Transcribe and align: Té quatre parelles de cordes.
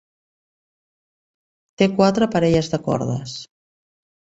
Té 1.83 1.89
quatre 2.01 2.31
parelles 2.39 2.73
de 2.75 2.83
cordes. 2.91 3.39